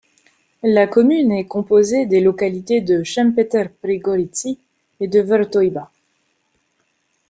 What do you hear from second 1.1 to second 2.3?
est composée des